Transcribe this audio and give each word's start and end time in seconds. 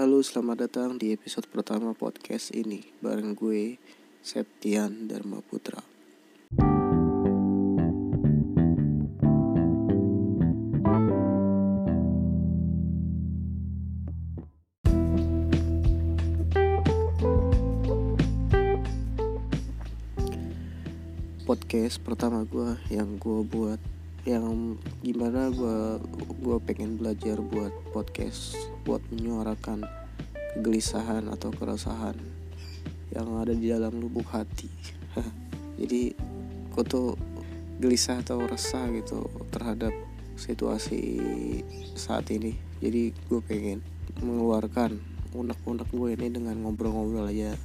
Halo, 0.00 0.24
selamat 0.24 0.64
datang 0.64 0.96
di 0.96 1.12
episode 1.12 1.44
pertama 1.52 1.92
podcast 1.92 2.56
ini 2.56 2.80
bareng 3.04 3.36
gue 3.36 3.76
Septian 4.24 5.04
Dharma 5.04 5.44
Putra. 5.44 5.76
Podcast 21.44 22.00
pertama 22.00 22.48
gue 22.48 22.72
yang 22.88 23.20
gue 23.20 23.44
buat 23.44 23.99
yang 24.28 24.76
gimana 25.00 25.48
gue 25.48 25.96
gue 26.44 26.58
pengen 26.68 27.00
belajar 27.00 27.40
buat 27.40 27.72
podcast 27.96 28.52
buat 28.84 29.00
menyuarakan 29.08 29.88
kegelisahan 30.56 31.32
atau 31.32 31.48
keresahan 31.48 32.18
yang 33.10 33.26
ada 33.40 33.56
di 33.56 33.72
dalam 33.72 33.96
lubuk 33.96 34.28
hati. 34.28 34.68
Jadi 35.80 36.12
gue 36.70 36.84
tuh 36.84 37.16
gelisah 37.80 38.20
atau 38.20 38.44
resah 38.44 38.92
gitu 38.92 39.24
terhadap 39.48 39.94
situasi 40.36 41.00
saat 41.96 42.28
ini. 42.28 42.60
Jadi 42.84 43.16
gue 43.16 43.40
pengen 43.40 43.80
mengeluarkan 44.20 45.00
unek-unek 45.32 45.88
gue 45.88 46.08
ini 46.12 46.28
dengan 46.28 46.60
ngobrol-ngobrol 46.60 47.32
aja. 47.32 47.56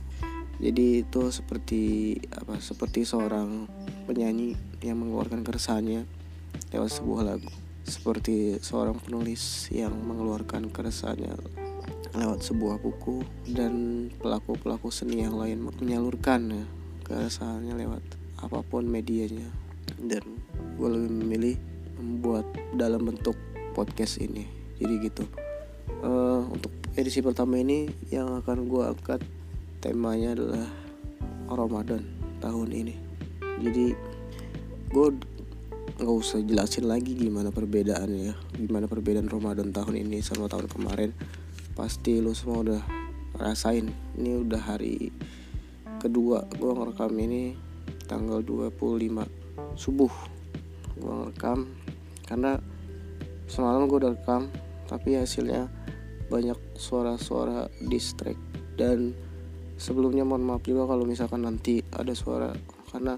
Jadi 0.55 1.04
itu 1.04 1.22
seperti 1.35 2.16
apa 2.32 2.63
seperti 2.63 3.04
seorang 3.04 3.68
penyanyi 4.08 4.55
yang 4.80 5.04
mengeluarkan 5.04 5.44
keresahannya 5.44 6.08
lewat 6.76 6.92
sebuah 6.92 7.24
lagu 7.24 7.52
seperti 7.86 8.58
seorang 8.60 8.98
penulis 8.98 9.70
yang 9.70 9.94
mengeluarkan 9.94 10.74
keresahannya 10.74 11.38
lewat 12.18 12.42
sebuah 12.42 12.82
buku 12.82 13.22
dan 13.54 14.08
pelaku-pelaku 14.18 14.90
seni 14.90 15.22
yang 15.22 15.38
lain 15.38 15.62
menyalurkan 15.62 16.48
ya, 16.49 16.66
keresahannya 17.05 17.76
lewat 17.76 18.04
apa 18.41 18.60
pun 18.66 18.88
medianya. 18.88 19.52
Dan 19.99 20.24
gue 20.80 20.90
lebih 20.90 21.12
memilih 21.12 21.55
membuat 22.02 22.48
dalam 22.74 23.05
bentuk 23.05 23.38
podcast 23.77 24.18
ini. 24.18 24.48
Jadi 24.82 24.94
gitu. 25.05 25.24
Uh, 26.02 26.48
untuk 26.49 26.74
edisi 26.98 27.21
pertama 27.21 27.62
ini 27.62 27.92
yang 28.10 28.34
akan 28.42 28.66
gue 28.66 28.84
angkat 28.84 29.21
temanya 29.84 30.34
adalah 30.34 30.66
Ramadan 31.52 32.02
tahun 32.42 32.70
ini. 32.74 32.96
Jadi 33.62 33.94
gue 34.90 35.08
nggak 35.96 36.12
usah 36.12 36.43
jelasin 36.43 36.91
lagi 36.91 37.15
gimana 37.15 37.55
perbedaannya 37.55 38.60
gimana 38.60 38.84
perbedaan 38.84 39.32
Ramadan 39.32 39.71
tahun 39.71 40.04
ini 40.04 40.20
sama 40.20 40.52
tahun 40.52 40.68
kemarin. 40.68 41.15
Pasti 41.71 42.20
lo 42.20 42.35
semua 42.35 42.68
udah 42.68 42.84
rasain. 43.40 43.87
Ini 44.20 44.43
udah 44.43 44.60
hari 44.60 45.07
kedua 46.04 46.43
gue 46.52 46.68
ngerekam 46.68 47.15
ini 47.15 47.55
tanggal 48.12 48.43
25 48.43 48.76
subuh. 49.79 50.12
Gue 50.99 51.13
ngerekam 51.15 51.63
karena 52.27 52.59
semalam 53.48 53.87
gue 53.87 53.96
udah 53.96 54.20
rekam 54.20 54.52
tapi 54.91 55.15
hasilnya 55.15 55.71
banyak 56.27 56.59
suara-suara 56.76 57.71
distract. 57.87 58.43
Dan 58.76 59.15
sebelumnya 59.80 60.27
mohon 60.27 60.43
maaf 60.43 60.68
juga 60.68 60.91
kalau 60.91 61.07
misalkan 61.07 61.48
nanti 61.48 61.80
ada 61.96 62.12
suara 62.12 62.52
karena 62.91 63.15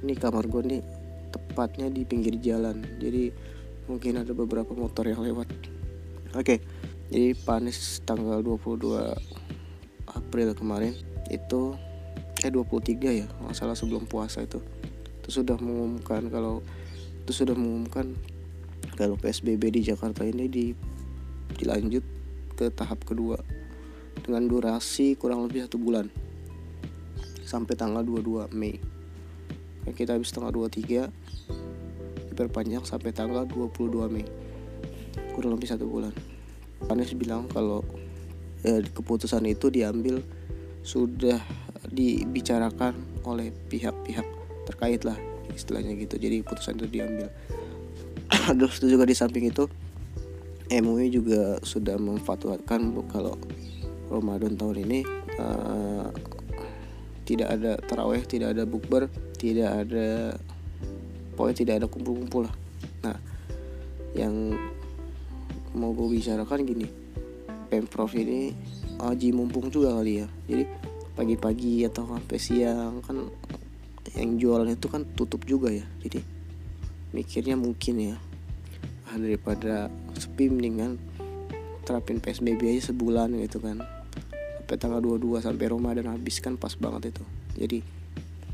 ini 0.00 0.16
kamar 0.16 0.48
gue 0.48 0.64
nih 0.64 1.03
tepatnya 1.34 1.90
di 1.90 2.06
pinggir 2.06 2.38
jalan. 2.38 2.86
Jadi 3.02 3.34
mungkin 3.90 4.22
ada 4.22 4.30
beberapa 4.30 4.70
motor 4.72 5.10
yang 5.10 5.20
lewat. 5.20 5.50
Oke 6.34 6.38
okay, 6.38 6.58
jadi 7.10 7.36
panis 7.46 8.02
tanggal 8.02 8.42
22 8.42 9.12
April 10.14 10.48
kemarin 10.56 10.94
itu 11.28 11.74
eh 12.42 12.52
23 12.52 13.20
ya 13.22 13.26
masalah 13.42 13.76
sebelum 13.76 14.08
puasa 14.08 14.44
itu. 14.44 14.62
Itu 15.20 15.42
sudah 15.42 15.56
mengumumkan 15.60 16.28
kalau 16.32 16.64
itu 17.24 17.32
sudah 17.32 17.56
mengumumkan 17.56 18.12
kalau 18.94 19.16
PSBB 19.16 19.74
di 19.74 19.80
Jakarta 19.86 20.22
ini 20.24 20.46
di 20.46 20.76
dilanjut 21.56 22.04
ke 22.54 22.70
tahap 22.70 23.02
kedua 23.02 23.38
dengan 24.22 24.46
durasi 24.48 25.18
kurang 25.18 25.44
lebih 25.44 25.66
satu 25.68 25.76
bulan. 25.76 26.08
Sampai 27.44 27.76
tanggal 27.76 28.00
22 28.02 28.50
Mei. 28.56 28.80
Kita 29.84 30.16
habis 30.16 30.32
tanggal 30.32 30.50
23 30.50 31.23
diperpanjang 32.34 32.82
sampai 32.82 33.14
tanggal 33.14 33.46
22 33.46 34.10
Mei. 34.10 34.26
Kurang 35.38 35.54
lebih 35.54 35.70
satu 35.70 35.86
bulan. 35.86 36.10
Anies 36.90 37.14
bilang 37.14 37.46
kalau 37.46 37.86
ya, 38.66 38.82
keputusan 38.82 39.46
itu 39.46 39.70
diambil 39.70 40.18
sudah 40.82 41.38
dibicarakan 41.88 42.98
oleh 43.22 43.54
pihak-pihak 43.70 44.26
terkait 44.66 45.06
lah 45.06 45.16
istilahnya 45.54 45.94
gitu. 45.94 46.18
Jadi 46.18 46.42
keputusan 46.42 46.82
itu 46.82 47.00
diambil. 47.00 47.30
Terus 48.58 48.82
juga 48.82 49.06
di 49.06 49.14
samping 49.14 49.46
itu 49.48 49.70
MUI 50.68 51.14
juga 51.14 51.62
sudah 51.62 51.94
memfatwakan 51.96 52.98
kalau 53.06 53.38
Ramadan 54.10 54.58
tahun 54.58 54.84
ini 54.88 55.00
uh, 55.38 56.08
tidak 57.24 57.48
ada 57.56 57.72
taraweh 57.84 58.22
tidak 58.24 58.56
ada 58.56 58.64
bukber 58.68 59.08
tidak 59.36 59.84
ada 59.84 60.36
pokoknya 61.34 61.56
tidak 61.66 61.74
ada 61.82 61.86
kumpul-kumpul 61.90 62.46
lah. 62.46 62.54
Nah 63.04 63.16
yang 64.14 64.54
mau 65.74 65.90
gue 65.90 66.06
bicarakan 66.18 66.62
gini. 66.62 66.86
Pemprov 67.68 68.14
ini 68.14 68.54
aji 69.02 69.34
mumpung 69.34 69.68
juga 69.68 69.98
kali 69.98 70.22
ya. 70.22 70.26
Jadi 70.46 70.64
pagi-pagi 71.14 71.86
atau 71.86 72.06
sampai 72.06 72.38
siang 72.38 73.02
kan 73.02 73.26
yang 74.14 74.38
jualan 74.38 74.70
itu 74.70 74.86
kan 74.86 75.02
tutup 75.18 75.42
juga 75.42 75.74
ya. 75.74 75.84
Jadi 75.98 76.22
mikirnya 77.10 77.58
mungkin 77.58 78.14
ya 78.14 78.16
ah, 79.10 79.18
daripada 79.18 79.90
sepi 80.14 80.50
mendingan 80.50 80.98
terapin 81.82 82.18
PSBB 82.22 82.70
aja 82.70 82.94
sebulan 82.94 83.34
gitu 83.42 83.58
kan. 83.58 83.82
Sampai 84.62 84.76
tanggal 84.80 85.02
22 85.02 85.44
sampai 85.44 85.66
Ramadan 85.68 86.14
habis 86.14 86.38
kan 86.38 86.54
pas 86.54 86.72
banget 86.78 87.10
itu. 87.12 87.24
Jadi 87.58 87.78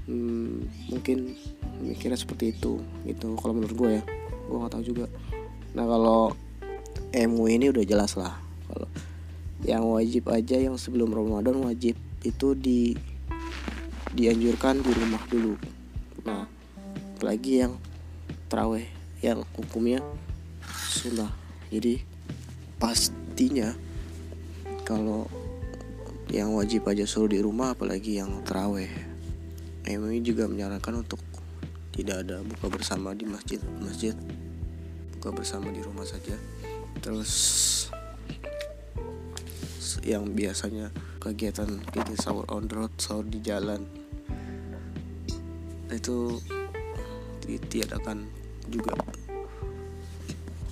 hmm, 0.09 0.57
mungkin 0.91 1.37
mikirnya 1.81 2.19
seperti 2.21 2.53
itu 2.53 2.79
gitu. 3.09 3.35
Kalau 3.41 3.57
menurut 3.57 3.75
gue 3.75 3.91
ya 4.01 4.03
gue 4.47 4.57
nggak 4.57 4.73
tahu 4.73 4.85
juga. 4.85 5.07
Nah 5.73 5.85
kalau 5.89 6.35
MU 7.11 7.45
ini 7.49 7.73
udah 7.73 7.85
jelas 7.85 8.15
lah. 8.15 8.37
Kalau 8.69 8.89
yang 9.65 9.85
wajib 9.89 10.29
aja 10.33 10.57
yang 10.57 10.77
sebelum 10.81 11.13
Ramadan 11.13 11.61
wajib 11.65 11.97
itu 12.25 12.53
di 12.57 12.97
dianjurkan 14.13 14.85
di 14.85 14.91
rumah 14.93 15.23
dulu. 15.27 15.55
Nah 16.27 16.45
apalagi 17.17 17.65
yang 17.65 17.75
teraweh 18.51 18.87
yang 19.21 19.45
hukumnya 19.57 20.01
sunnah. 20.89 21.33
Jadi 21.71 22.03
pastinya 22.81 23.77
kalau 24.83 25.29
yang 26.31 26.55
wajib 26.55 26.87
aja 26.87 27.07
suruh 27.07 27.31
di 27.31 27.39
rumah 27.43 27.75
apalagi 27.75 28.19
yang 28.19 28.43
teraweh 28.47 28.91
MUI 29.87 30.23
juga 30.23 30.47
menyarankan 30.47 31.03
untuk 31.03 31.19
tidak 32.01 32.25
ada 32.25 32.41
buka 32.41 32.67
bersama 32.73 33.13
di 33.13 33.29
masjid 33.29 33.61
masjid 33.77 34.17
buka 35.21 35.37
bersama 35.37 35.69
di 35.69 35.85
rumah 35.85 36.09
saja. 36.09 36.33
Terus 37.05 37.33
yang 40.01 40.33
biasanya 40.33 40.89
kegiatan 41.21 41.69
bikin 41.93 42.17
sahur 42.17 42.49
on 42.49 42.65
road 42.73 42.89
sahur 42.97 43.29
di 43.29 43.45
jalan 43.45 43.85
itu 45.93 46.41
ditiadakan 47.45 48.25
juga. 48.73 48.97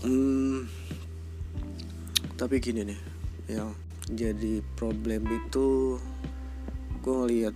Hmm, 0.00 0.64
tapi 2.40 2.62
gini 2.62 2.88
nih 2.88 3.00
yang 3.52 3.76
jadi 4.08 4.64
problem 4.80 5.28
itu 5.28 5.98
gue 7.04 7.14
ngeliat 7.14 7.54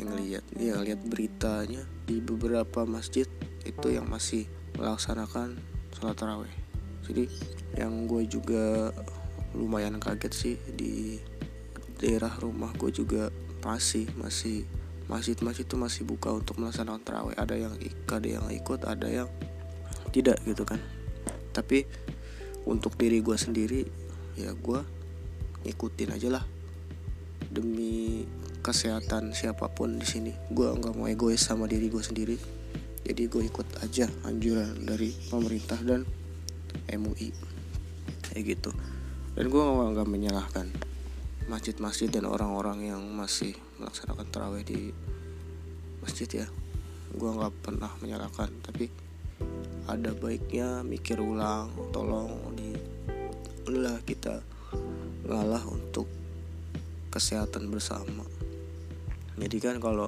yang 0.00 0.08
ngeliat 0.08 0.44
ya 0.56 0.74
lihat 0.80 1.00
beritanya 1.04 1.84
di 2.12 2.20
beberapa 2.20 2.84
masjid 2.84 3.24
itu 3.64 3.88
yang 3.88 4.04
masih 4.04 4.44
melaksanakan 4.76 5.56
sholat 5.96 6.12
taraweh. 6.12 6.52
Jadi 7.08 7.24
yang 7.80 8.04
gue 8.04 8.28
juga 8.28 8.92
lumayan 9.56 9.96
kaget 9.96 10.32
sih 10.36 10.56
di 10.76 11.16
daerah 11.96 12.36
rumah 12.36 12.68
gue 12.76 12.92
juga 12.92 13.32
masih 13.64 14.12
masih 14.20 14.68
masjid-masjid 15.08 15.64
itu 15.64 15.76
masih 15.80 16.02
buka 16.04 16.36
untuk 16.36 16.60
melaksanakan 16.60 17.00
taraweh. 17.00 17.36
Ada 17.40 17.56
yang 17.56 17.72
ada 18.12 18.28
yang 18.28 18.44
ikut 18.52 18.84
ada 18.84 19.08
yang 19.08 19.28
tidak 20.12 20.36
gitu 20.44 20.68
kan. 20.68 20.84
Tapi 21.56 21.88
untuk 22.68 23.00
diri 23.00 23.24
gue 23.24 23.36
sendiri 23.40 23.88
ya 24.36 24.52
gue 24.52 24.80
ikutin 25.64 26.12
aja 26.12 26.28
lah. 26.28 26.44
Demi 27.48 28.28
kesehatan 28.62 29.34
siapa 29.34 29.66
pun 29.66 29.98
di 29.98 30.06
sini. 30.06 30.32
Gue 30.48 30.70
nggak 30.70 30.94
mau 30.94 31.10
egois 31.10 31.42
sama 31.42 31.66
diri 31.66 31.90
gue 31.90 32.00
sendiri. 32.00 32.38
Jadi 33.02 33.26
gue 33.26 33.42
ikut 33.50 33.66
aja 33.82 34.06
anjuran 34.22 34.86
dari 34.86 35.10
pemerintah 35.26 35.82
dan 35.82 36.06
MUI 36.86 37.34
kayak 38.30 38.56
gitu. 38.56 38.70
Dan 39.34 39.50
gue 39.50 39.62
nggak 39.62 40.06
menyalahkan 40.06 40.70
masjid-masjid 41.50 42.06
dan 42.06 42.30
orang-orang 42.30 42.94
yang 42.94 43.02
masih 43.02 43.58
melaksanakan 43.82 44.26
terawih 44.30 44.62
di 44.62 44.94
masjid 45.98 46.46
ya. 46.46 46.46
Gue 47.18 47.34
nggak 47.34 47.52
pernah 47.66 47.90
menyalahkan 47.98 48.48
tapi 48.62 48.86
ada 49.90 50.14
baiknya 50.14 50.86
mikir 50.86 51.18
ulang 51.18 51.74
tolong 51.90 52.54
di 52.54 52.78
udahlah 53.66 53.98
kita 54.06 54.38
ngalah 55.26 55.66
untuk 55.66 56.06
kesehatan 57.10 57.66
bersama 57.66 58.22
jadi 59.42 59.58
kan 59.58 59.76
kalau 59.82 60.06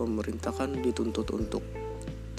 pemerintah 0.00 0.48
kan 0.48 0.72
dituntut 0.80 1.28
untuk 1.36 1.60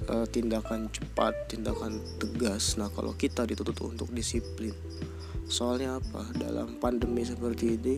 uh, 0.09 0.25
tindakan 0.25 0.89
cepat 0.89 1.37
tindakan 1.45 2.01
tegas. 2.17 2.73
Nah 2.81 2.89
kalau 2.89 3.13
kita 3.13 3.45
dituntut 3.45 3.77
untuk 3.77 4.09
disiplin. 4.09 4.73
Soalnya 5.45 6.01
apa? 6.01 6.25
Dalam 6.33 6.81
pandemi 6.81 7.21
seperti 7.21 7.77
ini 7.77 7.95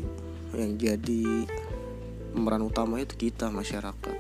yang 0.52 0.76
jadi 0.76 1.48
pemeran 2.36 2.68
utama 2.68 3.00
itu 3.00 3.16
kita 3.16 3.48
masyarakat. 3.48 4.18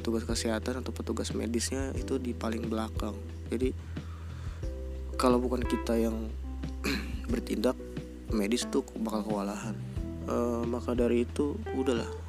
Petugas 0.00 0.24
kesehatan 0.24 0.80
atau 0.80 0.92
petugas 0.96 1.36
medisnya 1.36 1.92
itu 2.00 2.16
di 2.16 2.32
paling 2.32 2.64
belakang. 2.64 3.16
Jadi 3.52 3.76
kalau 5.20 5.36
bukan 5.36 5.60
kita 5.60 6.00
yang 6.00 6.32
bertindak 7.32 7.76
medis 8.32 8.64
tuh 8.72 8.84
bakal 9.00 9.24
kewalahan. 9.24 9.76
E, 10.24 10.36
maka 10.64 10.96
dari 10.96 11.28
itu 11.28 11.54
udahlah 11.76 12.23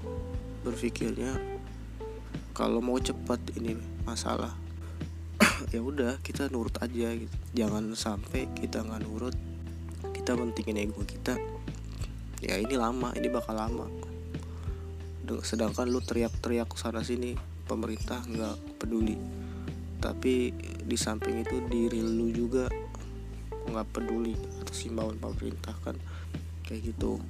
berpikirnya 0.66 1.38
kalau 2.58 2.82
mau 2.82 2.98
cepat 2.98 3.38
ini 3.54 3.78
masalah 4.02 4.58
ya 5.76 5.84
udah 5.84 6.18
kita 6.26 6.50
nurut 6.50 6.74
aja 6.82 7.14
gitu. 7.14 7.36
Jangan 7.54 7.94
sampai 7.94 8.50
kita 8.58 8.82
nggak 8.82 9.06
nurut 9.06 9.36
kita 10.16 10.34
pentingin 10.34 10.90
ego 10.90 11.06
kita. 11.06 11.38
Ya 12.42 12.58
ini 12.58 12.74
lama 12.74 13.14
ini 13.14 13.30
bakal 13.30 13.62
lama. 13.62 13.86
Sedangkan 15.46 15.92
lu 15.92 16.02
teriak-teriak 16.02 16.74
sana 16.80 17.06
sini 17.06 17.38
pemerintah 17.70 18.26
nggak 18.26 18.82
peduli. 18.82 19.20
Tapi 20.02 20.50
di 20.82 20.98
samping 20.98 21.46
itu 21.46 21.62
diri 21.70 22.02
lu 22.02 22.34
juga 22.34 22.72
nggak 23.70 23.88
peduli 23.94 24.34
atas 24.64 24.82
himbauan 24.82 25.20
pemerintah 25.22 25.78
kan. 25.86 26.00
Kayak 26.66 26.96
gitu. 26.96 27.22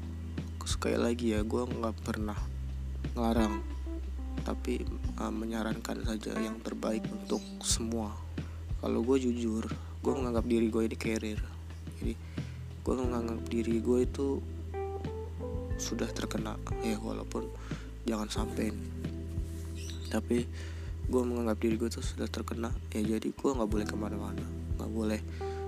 Sekali 0.66 0.98
lagi 0.98 1.34
ya 1.34 1.42
gue 1.42 1.62
nggak 1.62 1.96
pernah 2.06 2.55
ngelarang 3.16 3.64
tapi 4.46 4.86
uh, 5.18 5.34
menyarankan 5.34 6.06
saja 6.06 6.38
yang 6.38 6.62
terbaik 6.62 7.02
untuk 7.10 7.42
semua. 7.66 8.14
Kalau 8.84 9.02
gue 9.02 9.18
jujur 9.18 9.66
gue 10.06 10.14
menganggap 10.14 10.46
diri 10.46 10.70
gue 10.70 10.86
ini 10.86 10.98
carrier 11.02 11.42
jadi 11.98 12.14
gue 12.86 12.94
menganggap 12.94 13.42
diri 13.50 13.82
gue 13.82 14.00
itu 14.06 14.38
sudah 15.82 16.06
terkena 16.14 16.62
ya 16.86 17.02
walaupun 17.02 17.50
jangan 18.06 18.30
sampai 18.30 18.70
tapi 20.14 20.46
gue 21.06 21.22
menganggap 21.22 21.58
diri 21.58 21.76
gue 21.78 21.90
tuh 21.90 22.06
sudah 22.06 22.30
terkena 22.30 22.70
ya 22.94 23.02
jadi 23.02 23.28
gue 23.30 23.52
nggak 23.52 23.70
boleh 23.70 23.86
ke 23.86 23.98
mana-mana. 23.98 24.46
Nggak 24.78 24.92
boleh 24.92 25.22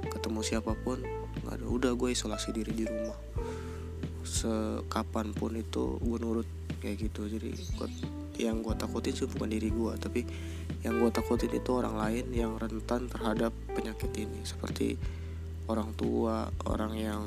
ketemu 0.09 0.39
siapa 0.41 0.73
pun 0.81 0.97
nggak 1.45 1.61
ada. 1.61 1.65
Udah 1.65 1.91
gue 1.94 2.09
isolasi 2.09 2.53
diri 2.53 2.73
di 2.73 2.85
rumah. 2.89 3.17
Sekapanpun 4.25 5.61
itu 5.61 6.01
gue 6.01 6.17
nurut 6.17 6.49
kayak 6.79 7.09
gitu. 7.09 7.27
Jadi 7.27 7.53
yang 8.38 8.62
gue 8.62 8.74
takutin 8.77 9.18
sih 9.18 9.25
bukan 9.25 9.50
diri 9.50 9.74
gue 9.74 9.94
tapi 9.97 10.21
yang 10.85 11.01
gue 11.01 11.09
takutin 11.09 11.50
itu 11.57 11.74
orang 11.74 11.97
lain 11.97 12.25
yang 12.29 12.53
rentan 12.56 13.09
terhadap 13.09 13.51
penyakit 13.74 14.13
ini. 14.13 14.45
Seperti 14.45 14.97
orang 15.68 15.91
tua 15.97 16.47
orang 16.69 16.94
yang 16.95 17.24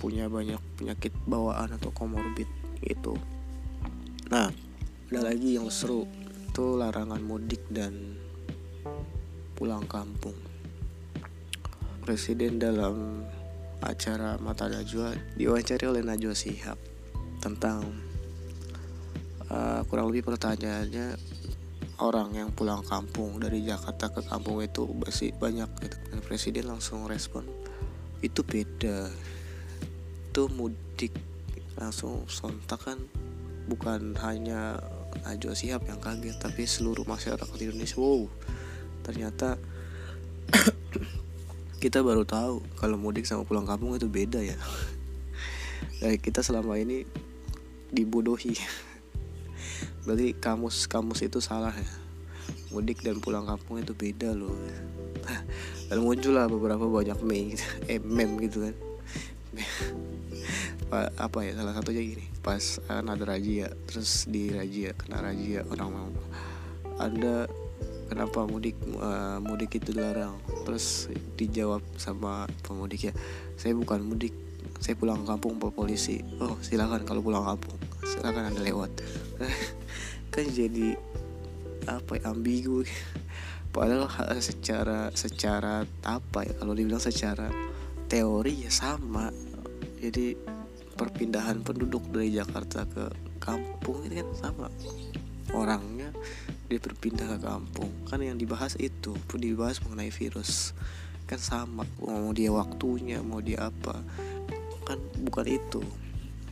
punya 0.00 0.28
banyak 0.28 0.60
penyakit 0.76 1.12
bawaan 1.24 1.72
atau 1.76 1.92
komorbid 1.92 2.48
gitu. 2.84 3.16
Nah 4.32 4.50
ada 5.06 5.20
lagi 5.22 5.54
yang 5.54 5.70
seru 5.70 6.04
itu 6.50 6.66
larangan 6.74 7.20
mudik 7.20 7.62
dan 7.68 8.16
pulang 9.56 9.84
kampung. 9.88 10.36
Presiden 12.02 12.58
dalam 12.60 13.26
acara 13.82 14.38
Mata 14.40 14.70
Najwa 14.70 15.12
diwawancara 15.36 15.92
oleh 15.92 16.02
Najwa 16.06 16.32
Sihab 16.32 16.78
tentang 17.42 18.05
uh, 19.50 19.80
kurang 19.86 20.10
lebih 20.10 20.26
pertanyaannya 20.26 21.16
orang 22.00 22.36
yang 22.36 22.50
pulang 22.52 22.84
kampung 22.84 23.40
dari 23.40 23.64
Jakarta 23.64 24.12
ke 24.12 24.20
kampung 24.26 24.60
itu 24.60 24.84
masih 24.92 25.32
banyak 25.36 25.68
gitu. 25.80 25.96
Dan 26.12 26.18
presiden 26.20 26.64
langsung 26.68 27.08
respon 27.08 27.46
itu 28.20 28.44
beda. 28.44 29.08
Itu 30.32 30.52
mudik. 30.52 31.16
Langsung 31.76 32.24
sontak 32.28 32.84
kan 32.84 32.98
bukan 33.68 34.16
hanya 34.22 34.80
Najwa 35.24 35.56
Sihab 35.56 35.82
yang 35.88 35.98
kaget 35.98 36.36
tapi 36.38 36.68
seluruh 36.68 37.02
masyarakat 37.02 37.56
Indonesia 37.58 37.98
wow 37.98 38.30
ternyata 39.02 39.58
kita 41.82 42.02
baru 42.02 42.22
tahu 42.22 42.62
kalau 42.78 42.94
mudik 42.98 43.26
sama 43.26 43.42
pulang 43.46 43.66
kampung 43.66 43.94
itu 43.94 44.06
beda 44.06 44.42
ya. 44.42 44.58
Dari 45.98 46.18
kita 46.24 46.42
selama 46.42 46.78
ini 46.78 47.06
dibodohi 47.90 48.54
berarti 50.06 50.38
kamus 50.38 50.86
kamus 50.86 51.26
itu 51.26 51.42
salah 51.42 51.74
ya? 51.74 51.90
Mudik 52.70 53.02
dan 53.02 53.18
pulang 53.18 53.42
kampung 53.42 53.82
itu 53.82 53.90
beda 53.90 54.30
loh. 54.30 54.54
Dan 55.90 56.02
muncul 56.02 56.38
lah 56.38 56.46
beberapa 56.46 56.86
banyak 56.86 57.18
meme 57.26 57.58
gitu, 57.58 57.66
eh 57.90 57.98
meme 57.98 58.38
gitu 58.46 58.70
kan. 58.70 58.74
Apa 61.26 61.42
ya 61.42 61.58
salah 61.58 61.74
satunya 61.74 62.06
gini. 62.06 62.24
Pas 62.38 62.78
uh, 62.86 63.02
ada 63.02 63.24
razia 63.26 63.74
terus 63.90 64.30
di 64.30 64.54
razia 64.54 64.94
kena 64.94 65.18
razia 65.18 65.66
orang 65.66 65.88
mau 65.90 66.10
anda 67.02 67.50
kenapa 68.06 68.46
mudik 68.46 68.78
uh, 69.02 69.42
mudik 69.42 69.82
itu 69.82 69.90
dilarang? 69.90 70.38
Terus 70.62 71.10
dijawab 71.34 71.82
sama 71.98 72.46
pemudik 72.62 73.10
ya 73.10 73.12
saya 73.58 73.74
bukan 73.74 74.06
mudik 74.06 74.32
saya 74.78 74.94
pulang 74.94 75.26
kampung 75.26 75.58
pak 75.58 75.74
polisi. 75.74 76.22
Oh 76.38 76.54
silakan 76.62 77.02
kalau 77.02 77.22
pulang 77.22 77.42
kampung 77.42 77.78
silakan 78.06 78.54
anda 78.54 78.62
lewat 78.62 78.90
kan 80.36 80.46
jadi 80.52 80.92
apa 81.88 82.20
ya 82.20 82.36
ambigu. 82.36 82.84
Padahal 83.74 84.08
secara 84.40 85.08
secara 85.16 85.88
apa 86.04 86.44
ya 86.44 86.52
kalau 86.60 86.76
dibilang 86.76 87.00
secara 87.00 87.48
teori 88.04 88.68
ya 88.68 88.72
sama. 88.72 89.32
Jadi 89.96 90.36
perpindahan 90.96 91.64
penduduk 91.64 92.04
dari 92.12 92.36
Jakarta 92.36 92.84
ke 92.84 93.08
kampung 93.40 94.04
ini 94.04 94.20
kan 94.20 94.28
sama. 94.36 94.68
Orangnya 95.56 96.12
dia 96.68 96.80
berpindah 96.84 97.36
ke 97.36 97.38
kampung. 97.40 97.88
Kan 98.04 98.20
yang 98.20 98.36
dibahas 98.36 98.76
itu 98.76 99.16
pun 99.24 99.40
dibahas 99.40 99.80
mengenai 99.80 100.12
virus. 100.12 100.76
Kan 101.24 101.40
sama 101.40 101.88
mau 101.96 102.28
dia 102.36 102.52
waktunya 102.52 103.24
mau 103.24 103.40
dia 103.40 103.72
apa. 103.72 104.04
Kan 104.84 105.00
bukan 105.24 105.46
itu. 105.48 105.80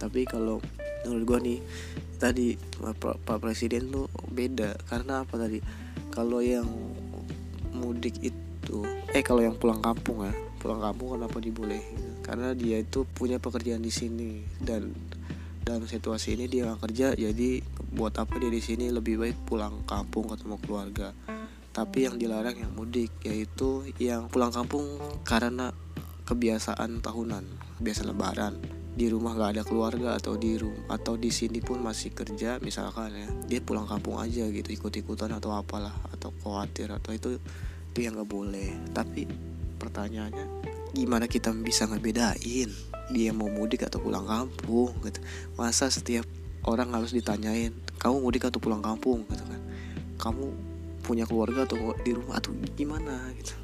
Tapi 0.00 0.25
kalau 0.25 0.61
menurut 1.06 1.25
gua 1.25 1.38
nih 1.40 1.61
tadi 2.18 2.56
Pak, 2.80 3.38
Presiden 3.40 3.92
tuh 3.92 4.08
beda. 4.32 4.76
Karena 4.88 5.23
apa 5.23 5.37
tadi? 5.37 5.61
Kalau 6.08 6.40
yang 6.40 6.66
mudik 7.75 8.23
itu 8.23 8.87
eh 9.12 9.20
kalau 9.20 9.44
yang 9.44 9.58
pulang 9.58 9.84
kampung 9.84 10.25
ya. 10.25 10.32
Pulang 10.62 10.80
kampung 10.80 11.20
kenapa 11.20 11.37
dibolehin? 11.44 12.25
Karena 12.25 12.56
dia 12.56 12.80
itu 12.80 13.04
punya 13.04 13.37
pekerjaan 13.37 13.84
di 13.84 13.92
sini. 13.92 14.40
Dan 14.56 14.96
dalam 15.64 15.84
situasi 15.84 16.37
ini 16.37 16.49
dia 16.49 16.68
nggak 16.68 16.80
kerja 16.88 17.12
jadi 17.12 17.61
buat 17.92 18.16
apa 18.16 18.40
dia 18.40 18.49
di 18.49 18.64
sini? 18.64 18.88
Lebih 18.88 19.20
baik 19.20 19.37
pulang 19.44 19.84
kampung 19.84 20.32
ketemu 20.32 20.56
keluarga. 20.64 21.12
Tapi 21.75 22.06
yang 22.06 22.16
dilarang 22.16 22.56
yang 22.56 22.73
mudik 22.73 23.11
yaitu 23.26 23.84
yang 23.99 24.30
pulang 24.30 24.54
kampung 24.54 24.87
karena 25.26 25.75
kebiasaan 26.25 27.04
tahunan 27.04 27.44
biasa 27.82 28.08
lebaran 28.08 28.84
di 28.95 29.11
rumah 29.11 29.35
gak 29.35 29.59
ada 29.59 29.63
keluarga 29.67 30.15
atau 30.15 30.39
di 30.39 30.55
rumah 30.55 30.87
atau 30.87 31.19
di 31.19 31.35
sini 31.35 31.59
pun 31.59 31.83
masih 31.83 32.15
kerja 32.15 32.63
misalkan 32.63 33.11
ya 33.11 33.29
dia 33.51 33.59
pulang 33.59 33.91
kampung 33.91 34.23
aja 34.23 34.47
gitu 34.47 34.71
ikut 34.71 34.95
ikutan 34.95 35.35
atau 35.35 35.51
apalah 35.51 35.95
atau 36.15 36.31
khawatir 36.47 36.95
atau 36.95 37.11
itu 37.11 37.43
itu 37.95 38.11
yang 38.11 38.19
nggak 38.19 38.27
boleh. 38.27 38.75
Tapi 38.91 39.23
pertanyaannya 39.79 40.47
gimana 40.95 41.31
kita 41.31 41.51
bisa 41.55 41.87
ngebedain 41.91 42.71
dia 43.11 43.31
mau 43.35 43.51
mudik 43.51 43.87
atau 43.87 44.03
pulang 44.03 44.27
kampung 44.27 44.91
gitu? 45.07 45.23
Masa 45.55 45.91
setiap 45.95 46.27
orang 46.67 46.91
harus 46.91 47.15
ditanyain 47.15 47.71
kamu 48.03 48.19
mudik 48.19 48.51
atau 48.51 48.59
pulang 48.59 48.83
kampung? 48.83 49.23
Gitu 49.31 49.47
kan. 49.47 49.61
Kamu 50.19 50.45
punya 51.07 51.23
keluarga 51.23 51.71
atau 51.71 51.95
di 52.03 52.15
rumah 52.19 52.43
atau 52.43 52.51
gimana? 52.75 53.31
Gitu. 53.39 53.55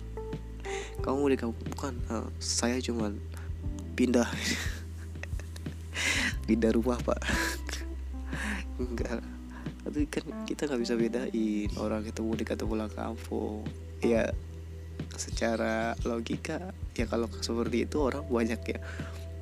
Kamu 1.02 1.26
mudik 1.26 1.42
bukan 1.74 1.98
uh, 2.06 2.30
saya 2.38 2.78
cuma 2.78 3.10
pindah 3.98 4.30
pindah 6.46 6.72
rumah 6.74 6.98
pak. 7.02 7.20
Enggak. 8.80 9.20
Tapi 9.80 10.00
kan 10.08 10.24
kita 10.44 10.68
nggak 10.68 10.82
bisa 10.82 10.94
bedain 10.96 11.70
orang 11.80 12.04
itu 12.04 12.20
mudik 12.20 12.52
atau 12.52 12.68
pulang 12.68 12.92
kampung. 12.92 13.64
Ya 14.00 14.32
secara 15.16 15.96
logika 16.06 16.72
ya 16.96 17.08
kalau 17.08 17.28
seperti 17.40 17.88
itu 17.88 17.96
orang 18.00 18.24
banyak 18.28 18.60
ya. 18.76 18.78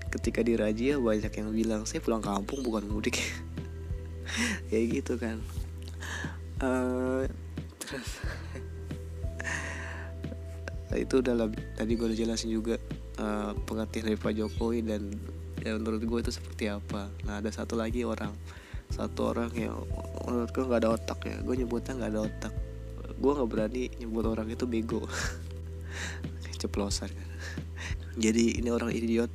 Ketika 0.09 0.41
di 0.41 0.57
Raja 0.57 0.97
banyak 0.97 1.33
yang 1.33 1.49
bilang 1.53 1.83
saya 1.85 2.01
pulang 2.01 2.25
kampung 2.25 2.65
bukan 2.65 2.89
mudik. 2.89 3.21
Kayak 4.73 4.85
gitu 5.03 5.15
kan. 5.21 5.39
Uh, 6.59 7.23
terus 7.79 8.19
itu 11.05 11.17
dalam 11.23 11.53
tadi 11.77 11.95
gue 11.95 12.07
udah 12.09 12.19
jelasin 12.19 12.51
juga 12.51 12.81
uh, 13.21 13.53
pengertian 13.69 14.11
dari 14.11 14.19
Pak 14.19 14.33
Jokowi 14.35 14.81
dan 14.83 15.15
ya 15.69 15.77
menurut 15.77 16.01
gue 16.01 16.19
itu 16.25 16.33
seperti 16.33 16.73
apa. 16.73 17.13
Nah 17.29 17.45
ada 17.45 17.53
satu 17.53 17.77
lagi 17.77 18.09
orang. 18.09 18.33
Satu 18.89 19.37
orang 19.37 19.53
yang 19.53 19.77
menurut 20.25 20.49
gue 20.49 20.65
nggak 20.65 20.81
ada 20.81 20.91
otak 20.97 21.21
ya. 21.29 21.37
Gue 21.45 21.61
nyebutnya 21.61 21.93
nggak 22.01 22.11
ada 22.17 22.21
otak. 22.25 22.53
Gue 23.21 23.31
nggak 23.37 23.49
berani 23.53 23.93
nyebut 24.01 24.25
orang 24.25 24.49
itu 24.49 24.65
bego. 24.65 25.05
Ceplosan 26.61 27.13
kan 27.13 27.29
jadi 28.19 28.59
ini 28.59 28.69
orang 28.75 28.91
idiot 28.91 29.31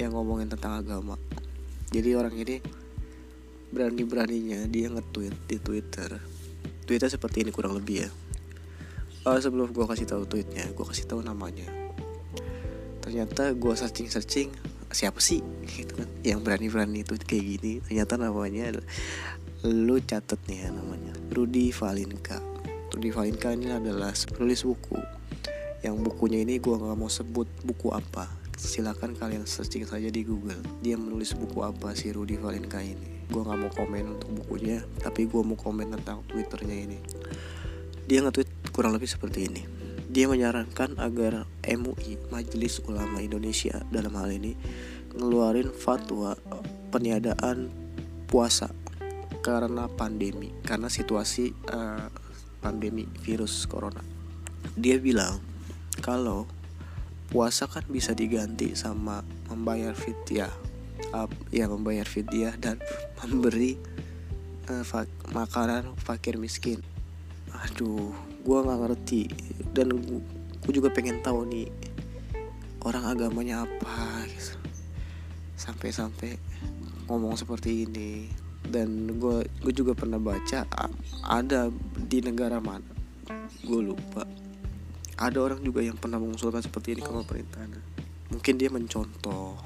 yang 0.00 0.16
ngomongin 0.16 0.48
tentang 0.48 0.80
agama. 0.80 1.20
Jadi 1.92 2.16
orang 2.16 2.32
ini 2.32 2.56
berani-beraninya 3.68 4.64
dia 4.64 4.88
nge-tweet 4.88 5.36
di 5.44 5.56
Twitter. 5.60 6.16
Tweetnya 6.88 7.12
seperti 7.12 7.44
ini 7.44 7.52
kurang 7.52 7.76
lebih 7.76 8.08
ya. 8.08 8.10
Uh, 9.28 9.38
sebelum 9.38 9.70
gue 9.76 9.84
kasih 9.84 10.08
tahu 10.08 10.24
tweetnya 10.24 10.72
gue 10.72 10.84
kasih 10.88 11.04
tahu 11.04 11.20
namanya. 11.20 11.68
Ternyata 13.04 13.52
gue 13.52 13.74
searching 13.76 14.08
searching 14.08 14.48
siapa 14.92 15.18
sih 15.18 15.40
gitu 15.68 15.98
kan 15.98 16.08
yang 16.22 16.40
berani-berani 16.44 17.02
itu 17.02 17.16
kayak 17.18 17.44
gini? 17.58 17.72
Ternyata 17.82 18.20
namanya 18.20 18.72
lu 19.66 19.96
catet 20.02 20.38
nih 20.46 20.66
ya 20.66 20.70
namanya 20.70 21.12
Rudy 21.32 21.72
Valinka. 21.74 22.38
Rudy 22.92 23.10
Valinka 23.10 23.56
ini 23.56 23.72
adalah 23.72 24.12
penulis 24.12 24.62
buku. 24.62 25.00
Yang 25.82 25.96
bukunya 26.04 26.46
ini 26.46 26.62
gue 26.62 26.76
nggak 26.76 26.98
mau 26.98 27.10
sebut 27.10 27.48
buku 27.66 27.90
apa. 27.90 28.30
Silakan 28.54 29.18
kalian 29.18 29.48
searching 29.48 29.82
saja 29.88 30.06
di 30.06 30.22
Google. 30.22 30.62
Dia 30.84 30.94
menulis 30.94 31.34
buku 31.34 31.64
apa 31.66 31.96
si 31.98 32.14
Rudy 32.14 32.38
Valinka 32.38 32.78
ini? 32.78 33.26
Gue 33.26 33.42
nggak 33.42 33.58
mau 33.58 33.72
komen 33.72 34.20
untuk 34.20 34.30
bukunya 34.44 34.84
tapi 35.02 35.26
gue 35.26 35.42
mau 35.42 35.58
komen 35.58 35.98
tentang 35.98 36.22
twitternya 36.30 36.76
ini. 36.76 36.98
Dia 38.06 38.22
nge-tweet 38.22 38.70
kurang 38.70 38.94
lebih 38.94 39.08
seperti 39.08 39.48
ini 39.48 39.81
dia 40.12 40.28
menyarankan 40.28 41.00
agar 41.00 41.48
MUI 41.64 42.20
Majelis 42.28 42.84
Ulama 42.84 43.24
Indonesia 43.24 43.80
dalam 43.88 44.12
hal 44.20 44.28
ini 44.28 44.52
ngeluarin 45.16 45.72
fatwa 45.72 46.36
peniadaan 46.92 47.72
puasa 48.28 48.68
karena 49.40 49.88
pandemi 49.88 50.52
karena 50.68 50.92
situasi 50.92 51.56
uh, 51.72 52.12
pandemi 52.60 53.08
virus 53.24 53.64
corona. 53.64 54.04
Dia 54.76 55.00
bilang 55.00 55.40
kalau 56.04 56.44
puasa 57.32 57.64
kan 57.64 57.88
bisa 57.88 58.12
diganti 58.12 58.76
sama 58.76 59.24
membayar 59.48 59.96
fidyah 59.96 60.52
uh, 61.16 61.28
ya 61.48 61.72
membayar 61.72 62.04
fidyah 62.04 62.52
dan 62.60 62.76
memberi 63.24 63.80
uh, 64.68 64.84
fa 64.84 65.08
makanan 65.32 65.96
fakir 65.96 66.36
miskin. 66.36 66.84
Aduh 67.64 68.31
gue 68.42 68.58
nggak 68.58 68.80
ngerti. 68.82 69.22
Dan 69.72 69.94
gue 70.62 70.72
juga 70.74 70.90
pengen 70.90 71.22
tahu 71.22 71.46
nih 71.46 71.66
orang 72.82 73.14
agamanya 73.14 73.62
apa 73.62 74.26
gitu. 74.26 74.58
sampai-sampai 75.54 76.38
ngomong 77.06 77.38
seperti 77.38 77.86
ini. 77.86 78.26
Dan 78.62 79.18
gue 79.18 79.46
gue 79.62 79.72
juga 79.74 79.94
pernah 79.94 80.18
baca 80.18 80.66
ada 81.26 81.70
di 81.98 82.18
negara 82.22 82.58
mana 82.58 82.86
gue 83.62 83.80
lupa. 83.82 84.26
Ada 85.18 85.38
orang 85.38 85.62
juga 85.62 85.82
yang 85.86 85.94
pernah 85.94 86.18
mengusulkan 86.18 86.62
seperti 86.62 86.98
ini 86.98 87.02
ke 87.06 87.10
pemerintah 87.10 87.62
mungkin 88.32 88.56
dia 88.56 88.72
mencontoh 88.72 89.60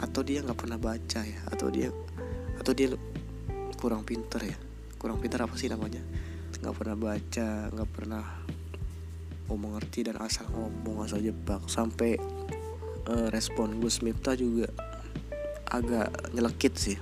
atau 0.00 0.20
dia 0.24 0.40
nggak 0.40 0.56
pernah 0.56 0.80
baca 0.80 1.20
ya 1.20 1.40
atau 1.52 1.68
dia 1.68 1.92
atau 2.58 2.72
dia 2.72 2.90
kurang 3.78 4.02
pinter 4.02 4.42
ya. 4.42 4.58
Kurang 4.96 5.20
pinter 5.20 5.44
apa 5.44 5.54
sih 5.54 5.68
namanya 5.68 6.00
nggak 6.66 6.82
pernah 6.82 6.98
baca 6.98 7.50
nggak 7.70 7.90
pernah 7.94 8.26
mau 9.46 9.54
mengerti 9.54 10.02
dan 10.02 10.18
asal 10.18 10.50
ngomong 10.50 11.06
asal 11.06 11.22
jebak. 11.22 11.62
Sampai 11.70 12.18
uh, 13.06 13.30
respon 13.30 13.78
Gus 13.78 14.02
Miftah 14.02 14.34
juga 14.34 14.66
agak 15.70 16.34
nyelekit 16.34 16.74
sih. 16.74 16.98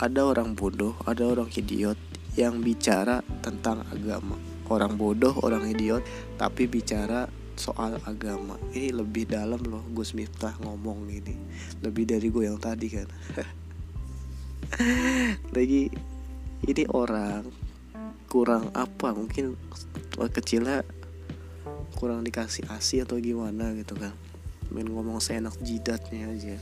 Ada 0.00 0.24
orang 0.24 0.56
bodoh 0.56 0.96
ada 1.04 1.28
orang 1.28 1.52
idiot 1.52 2.00
yang 2.40 2.64
bicara 2.64 3.20
tentang 3.44 3.84
agama. 3.92 4.40
Orang 4.72 4.96
bodoh 4.96 5.36
orang 5.44 5.68
idiot 5.68 6.00
tapi 6.40 6.64
bicara 6.64 7.28
soal 7.60 8.00
agama. 8.08 8.56
Ini 8.72 8.96
lebih 8.96 9.28
dalam 9.28 9.60
loh 9.60 9.84
Gus 9.92 10.16
Miftah 10.16 10.56
ngomong 10.64 11.04
ini. 11.12 11.36
Lebih 11.84 12.16
dari 12.16 12.32
gue 12.32 12.48
yang 12.48 12.56
tadi 12.56 12.88
kan. 12.88 13.08
Lagi 15.56 15.92
ini 16.64 16.84
orang 16.88 17.68
kurang 18.30 18.70
apa 18.78 19.10
mungkin 19.10 19.58
kecilnya 20.14 20.86
kurang 21.98 22.22
dikasih 22.22 22.70
asi 22.70 23.02
atau 23.02 23.18
gimana 23.18 23.74
gitu 23.74 23.98
kan. 23.98 24.14
Main 24.70 24.86
ngomong 24.86 25.18
seenak 25.18 25.58
jidatnya 25.58 26.30
aja. 26.30 26.56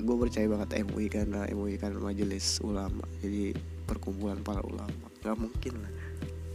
Gue 0.00 0.16
percaya 0.16 0.48
banget 0.48 0.88
MUI 0.88 1.12
karena 1.12 1.44
MUI 1.52 1.76
kan 1.76 1.92
majelis 2.00 2.64
ulama 2.64 3.04
jadi 3.20 3.52
perkumpulan 3.84 4.40
para 4.40 4.64
ulama. 4.64 5.12
Gak 5.20 5.36
mungkin 5.36 5.84
lah. 5.84 5.92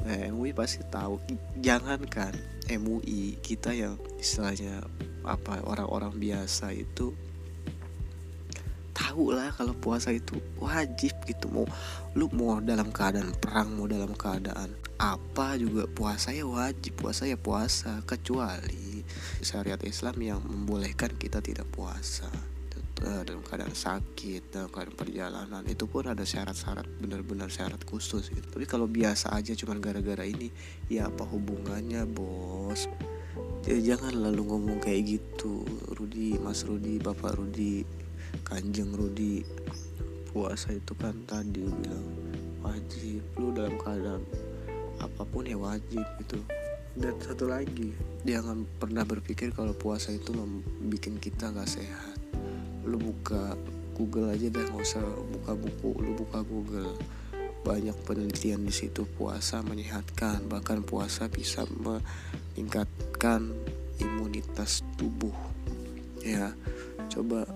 Nah 0.01 0.17
MUI 0.33 0.57
pasti 0.57 0.81
tahu. 0.89 1.21
Jangankan 1.61 2.33
MUI 2.81 3.37
kita 3.45 3.77
yang 3.77 4.01
istilahnya 4.17 4.81
apa 5.21 5.61
orang-orang 5.61 6.17
biasa 6.17 6.73
itu 6.73 7.13
tahu 9.11 9.35
lah 9.35 9.51
kalau 9.51 9.75
puasa 9.75 10.15
itu 10.15 10.39
wajib 10.63 11.11
gitu. 11.27 11.51
Mau 11.51 11.67
lu 12.15 12.31
mau 12.31 12.63
dalam 12.63 12.95
keadaan 12.95 13.35
perang 13.35 13.75
mau 13.75 13.83
dalam 13.83 14.15
keadaan 14.15 14.71
apa 14.95 15.59
juga 15.59 15.83
puasa 15.91 16.31
ya 16.31 16.47
wajib 16.47 16.95
puasa 16.95 17.27
ya 17.27 17.35
puasa. 17.35 17.99
Kecuali 18.07 19.03
syariat 19.43 19.83
Islam 19.83 20.15
yang 20.23 20.39
membolehkan 20.39 21.19
kita 21.19 21.43
tidak 21.43 21.67
puasa. 21.75 22.31
Eh, 23.01 23.21
dalam 23.27 23.41
keadaan 23.41 23.73
sakit 23.73 24.53
dalam 24.53 24.69
keadaan 24.69 24.93
perjalanan 24.93 25.63
itu 25.65 25.89
pun 25.89 26.05
ada 26.05 26.21
syarat-syarat 26.21 26.85
benar-benar 27.03 27.51
syarat 27.51 27.83
khusus 27.83 28.31
gitu. 28.31 28.47
Tapi 28.47 28.63
kalau 28.63 28.87
biasa 28.87 29.35
aja 29.35 29.51
cuman 29.57 29.83
gara-gara 29.83 30.23
ini 30.23 30.47
ya 30.87 31.11
apa 31.11 31.27
hubungannya 31.27 32.07
bos? 32.07 32.87
Ya, 33.67 33.93
jangan 33.93 34.17
lalu 34.21 34.47
ngomong 34.47 34.79
kayak 34.79 35.17
gitu 35.19 35.65
Rudi 35.93 36.37
Mas 36.41 36.65
Rudi 36.65 36.97
Bapak 36.97 37.37
Rudi 37.37 38.00
Kanjeng 38.47 38.95
Rudi 38.95 39.43
puasa 40.31 40.71
itu 40.71 40.95
kan 40.95 41.15
tadi 41.27 41.67
bilang 41.67 42.07
wajib. 42.63 43.21
Lu 43.35 43.51
dalam 43.51 43.75
keadaan 43.75 44.23
apa 45.01 45.23
pun 45.25 45.49
ya 45.49 45.57
wajib 45.57 46.05
itu 46.21 46.37
dan 46.91 47.15
satu 47.23 47.47
lagi 47.47 47.95
jangan 48.27 48.67
pernah 48.77 49.07
berpikir 49.07 49.55
kalau 49.55 49.71
puasa 49.71 50.11
itu 50.11 50.35
membuat 50.35 51.17
kita 51.23 51.49
nggak 51.55 51.69
sehat. 51.69 52.17
Lu 52.83 52.99
buka 52.99 53.55
Google 53.95 54.35
aja 54.35 54.51
deh 54.51 54.65
nggak 54.65 54.83
usah 54.83 55.03
buka 55.03 55.55
buku 55.55 55.89
lu 56.03 56.11
buka 56.19 56.43
Google. 56.43 56.91
Banyak 57.61 57.93
penelitian 58.03 58.65
di 58.65 58.73
situ 58.73 59.05
puasa 59.05 59.61
menyehatkan 59.61 60.49
bahkan 60.49 60.81
puasa 60.81 61.29
bisa 61.29 61.63
meningkatkan 61.79 63.53
imunitas 64.01 64.83
tubuh. 64.99 65.33
Ya 66.21 66.51
coba 67.07 67.47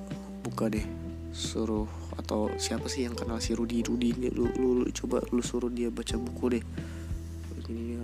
buka 0.45 0.69
deh. 0.69 0.85
Suruh 1.33 1.89
atau 2.21 2.53
siapa 2.61 2.85
sih 2.85 3.09
yang 3.09 3.17
kenal 3.17 3.41
si 3.41 3.57
Rudi? 3.57 3.81
Rudi 3.81 4.13
ini 4.13 4.29
lu, 4.29 4.45
lu, 4.53 4.85
lu 4.85 4.89
coba 4.93 5.25
lu 5.33 5.41
suruh 5.41 5.73
dia 5.73 5.89
baca 5.89 6.15
buku 6.21 6.45
deh. 6.53 6.63
Ini 7.65 7.97
ya 7.97 8.03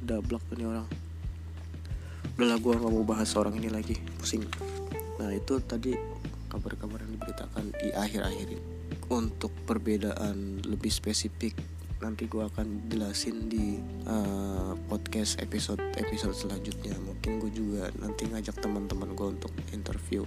dablak 0.00 0.40
ini 0.56 0.64
orang. 0.64 0.88
Udahlah 2.40 2.56
gue 2.56 2.72
nggak 2.72 2.92
mau 2.96 3.04
bahas 3.04 3.28
orang 3.36 3.60
ini 3.60 3.68
lagi. 3.68 4.00
Pusing. 4.16 4.48
Nah 5.20 5.30
itu 5.36 5.60
tadi 5.60 5.92
kabar-kabar 6.48 7.04
yang 7.04 7.20
diberitakan 7.20 7.76
di 7.76 7.92
akhir-akhir 7.92 8.46
ini. 8.48 8.64
Untuk 9.12 9.52
perbedaan 9.68 10.64
lebih 10.64 10.88
spesifik 10.88 11.52
nanti 12.02 12.26
gue 12.26 12.42
akan 12.42 12.90
jelasin 12.90 13.46
di 13.46 13.78
uh, 14.10 14.74
podcast 14.90 15.38
episode 15.38 15.78
episode 16.00 16.34
selanjutnya. 16.34 16.98
Mungkin 16.98 17.38
gue 17.38 17.52
juga 17.54 17.94
nanti 18.02 18.26
ngajak 18.26 18.58
teman-teman 18.58 19.14
gue 19.14 19.28
untuk 19.38 19.54
interview 19.70 20.26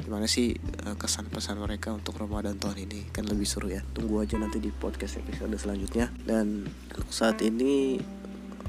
gimana 0.00 0.24
sih 0.24 0.56
uh, 0.84 0.96
kesan 0.96 1.28
pesan 1.28 1.60
mereka 1.60 1.92
untuk 1.92 2.16
Ramadan 2.16 2.56
tahun 2.56 2.88
ini? 2.88 3.12
Kan 3.12 3.28
lebih 3.28 3.44
seru 3.44 3.68
ya. 3.68 3.84
Tunggu 3.94 4.20
aja 4.24 4.40
nanti 4.40 4.58
di 4.58 4.72
podcast 4.72 5.20
episode 5.20 5.52
selanjutnya. 5.56 6.08
Dan 6.24 6.68
saat 7.12 7.44
ini 7.44 8.00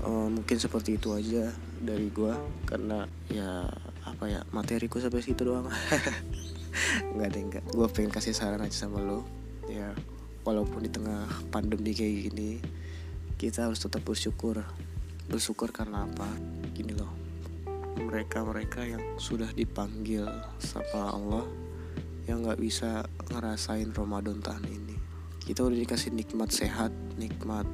uh, 0.03 0.27
mungkin 0.27 0.57
seperti 0.59 0.99
itu 0.99 1.15
aja 1.15 1.51
dari 1.79 2.11
gua. 2.11 2.35
Karena 2.67 3.07
ya 3.31 3.67
apa 4.03 4.25
ya 4.27 4.43
materiku 4.51 4.99
sampai 4.99 5.23
situ 5.23 5.47
doang. 5.47 5.71
Nggak 7.15 7.27
ada 7.27 7.39
enggak 7.39 7.63
gue 7.67 7.87
pengen 7.91 8.11
kasih 8.15 8.35
saran 8.35 8.63
aja 8.63 8.87
sama 8.87 8.99
lo. 8.99 9.23
Ya 9.67 9.95
walaupun 10.43 10.83
di 10.83 10.91
tengah 10.91 11.27
pandemi 11.53 11.93
kayak 11.93 12.31
gini 12.31 12.59
kita 13.39 13.69
harus 13.69 13.79
tetap 13.79 14.03
bersyukur. 14.03 14.63
Bersyukur 15.31 15.71
karena 15.71 16.03
apa? 16.03 16.27
Gini 16.75 16.91
loh 16.97 17.20
mereka-mereka 17.99 18.87
yang 18.87 19.03
sudah 19.19 19.51
dipanggil 19.51 20.23
sama 20.59 21.11
Allah 21.11 21.45
yang 22.29 22.45
nggak 22.45 22.61
bisa 22.61 23.03
ngerasain 23.33 23.91
Ramadan 23.91 24.39
tahun 24.39 24.67
ini. 24.69 24.95
Kita 25.41 25.65
udah 25.65 25.75
dikasih 25.75 26.13
nikmat 26.13 26.53
sehat 26.53 26.93
nikmat 27.17 27.65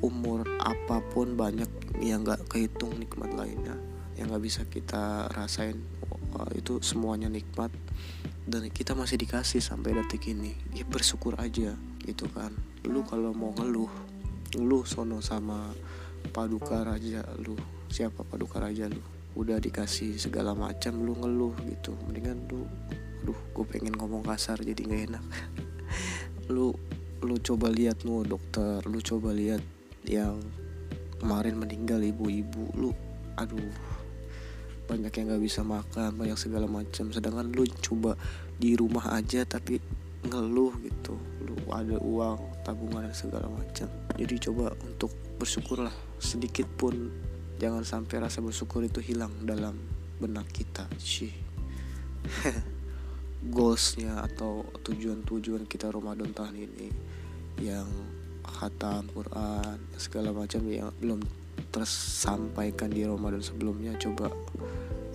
umur 0.00 0.46
apa 0.62 1.02
pun 1.12 1.36
banyak 1.36 1.68
yang 2.00 2.24
nggak 2.24 2.48
kehitung 2.48 2.96
nikmat 2.96 3.30
lainnya 3.34 3.76
yang 4.16 4.32
nggak 4.32 4.44
bisa 4.44 4.62
kita 4.64 5.28
rasain. 5.34 5.82
Itu 6.56 6.80
semuanya 6.80 7.28
nikmat 7.28 7.68
dan 8.48 8.72
kita 8.72 8.96
masih 8.96 9.20
dikasih 9.20 9.60
sampai 9.60 9.92
detik 9.92 10.24
ini. 10.30 10.56
Ya 10.72 10.88
bersyukur 10.88 11.36
aja 11.36 11.76
gitu 12.06 12.26
kan. 12.32 12.56
Lu 12.88 13.04
kalau 13.04 13.36
mau 13.36 13.52
ngeluh 13.52 13.92
lu 14.56 14.84
sono 14.84 15.20
sama 15.20 15.74
paduka 16.32 16.80
raja 16.86 17.26
lu. 17.42 17.58
Siapa 17.92 18.24
paduka 18.24 18.56
raja 18.56 18.88
lu 18.88 19.11
udah 19.32 19.56
dikasih 19.56 20.20
segala 20.20 20.52
macam 20.52 21.00
lu 21.00 21.16
ngeluh 21.16 21.56
gitu. 21.68 21.96
Mendingan 22.08 22.44
lu 22.52 22.68
aduh 23.22 23.38
gue 23.54 23.64
pengen 23.70 23.94
ngomong 23.94 24.26
kasar 24.26 24.58
jadi 24.60 24.82
nggak 24.82 25.02
enak. 25.14 25.24
Lu 26.50 26.74
lu 27.22 27.38
coba 27.38 27.70
lihat 27.70 28.02
lu 28.02 28.26
dokter. 28.26 28.82
Lu 28.82 28.98
coba 28.98 29.30
lihat 29.30 29.62
yang 30.02 30.42
kemarin 31.22 31.54
meninggal 31.54 32.02
ibu-ibu. 32.02 32.66
Lu 32.74 32.90
aduh 33.38 33.70
banyak 34.90 35.14
yang 35.14 35.26
nggak 35.30 35.44
bisa 35.46 35.62
makan 35.62 36.18
banyak 36.18 36.34
segala 36.34 36.66
macam. 36.66 37.14
Sedangkan 37.14 37.46
lu 37.54 37.62
coba 37.78 38.18
di 38.58 38.74
rumah 38.74 39.14
aja 39.14 39.46
tapi 39.46 39.78
ngeluh 40.26 40.74
gitu. 40.82 41.14
Lu 41.46 41.54
ada 41.70 42.02
uang 42.02 42.66
tabungan 42.66 43.06
segala 43.14 43.46
macam. 43.46 43.86
Jadi 44.18 44.34
coba 44.50 44.74
untuk 44.82 45.14
bersyukurlah 45.38 45.94
sedikit 46.18 46.66
pun 46.74 47.10
jangan 47.62 47.86
sampai 47.86 48.26
rasa 48.26 48.42
bersyukur 48.42 48.82
itu 48.82 48.98
hilang 48.98 49.30
dalam 49.46 49.78
benak 50.18 50.50
kita. 50.50 50.90
Sih 50.98 51.30
goalsnya 53.54 54.26
atau 54.26 54.66
tujuan-tujuan 54.82 55.70
kita 55.70 55.94
Ramadan 55.94 56.34
tahun 56.34 56.58
ini 56.58 56.90
yang 57.62 57.86
khatam 58.42 59.06
Quran 59.14 59.78
segala 59.94 60.34
macam 60.34 60.66
yang 60.66 60.90
belum 60.98 61.22
tersampaikan 61.70 62.90
di 62.90 63.06
Ramadan 63.06 63.46
sebelumnya 63.46 63.94
coba 63.94 64.34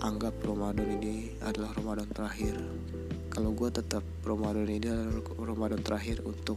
anggap 0.00 0.40
Ramadan 0.40 0.88
ini 0.88 1.36
adalah 1.44 1.76
Ramadan 1.76 2.08
terakhir. 2.08 2.56
Kalau 3.28 3.52
gue 3.52 3.68
tetap 3.68 4.00
Ramadan 4.24 4.64
ini 4.64 4.88
adalah 4.88 5.20
Ramadan 5.36 5.84
terakhir 5.84 6.24
untuk 6.24 6.56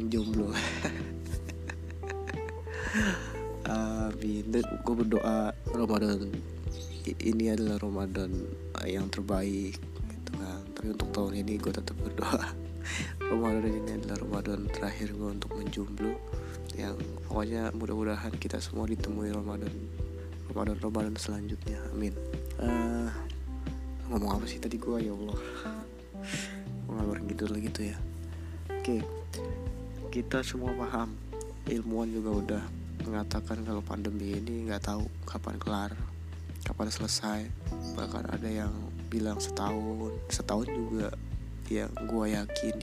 menjomblo 0.00 0.48
Amin 3.74 4.46
dan 4.54 4.62
gue 4.62 4.94
berdoa 4.94 5.50
Ramadan. 5.74 6.30
Ini 7.04 7.58
adalah 7.58 7.82
Ramadan 7.82 8.30
yang 8.86 9.10
terbaik 9.10 9.76
tapi 10.84 11.00
untuk 11.00 11.16
tahun 11.16 11.40
ini 11.40 11.56
gue 11.56 11.72
tetap 11.72 11.96
berdoa. 11.96 12.44
Ramadan 13.32 13.72
ini 13.72 14.04
adalah 14.04 14.20
Ramadan 14.20 14.68
terakhir 14.68 15.16
gue 15.16 15.32
untuk 15.32 15.56
menjomblo. 15.56 16.12
Yang 16.76 17.00
pokoknya 17.24 17.72
mudah-mudahan 17.72 18.36
kita 18.36 18.60
semua 18.60 18.84
ditemui 18.84 19.32
Ramadan 19.32 19.72
Ramadan 20.52 20.76
Ramadan 20.84 21.16
selanjutnya. 21.16 21.80
Amin. 21.88 22.12
Uh, 22.60 23.08
ngomong 24.12 24.36
apa 24.36 24.44
sih 24.44 24.60
tadi 24.60 24.76
gue 24.76 25.08
ya 25.08 25.16
Allah. 25.16 25.40
Ngalor 26.92 27.24
gitu 27.32 27.48
lagi 27.48 27.68
tuh 27.72 27.84
ya. 27.88 27.96
Oke. 28.68 29.00
Okay. 29.00 29.00
kita 30.12 30.44
semua 30.44 30.76
paham. 30.76 31.16
Ilmuwan 31.64 32.12
juga 32.12 32.30
udah 32.44 32.62
mengatakan 33.04 33.60
kalau 33.62 33.84
pandemi 33.84 34.34
ini 34.34 34.66
nggak 34.66 34.88
tahu 34.88 35.04
kapan 35.28 35.60
kelar 35.60 35.92
kapan 36.64 36.88
selesai. 36.88 37.40
Bahkan 37.94 38.24
ada 38.32 38.48
yang 38.48 38.72
bilang 39.12 39.38
setahun 39.38 40.16
setahun 40.32 40.66
juga 40.72 41.12
yang 41.68 41.92
gue 42.08 42.26
yakin 42.32 42.76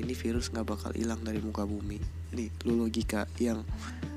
ini 0.00 0.12
virus 0.16 0.48
nggak 0.52 0.68
bakal 0.68 0.92
hilang 0.92 1.20
dari 1.24 1.40
muka 1.40 1.64
bumi. 1.64 2.00
Nih 2.36 2.52
lu 2.68 2.86
logika 2.86 3.24
yang 3.40 3.64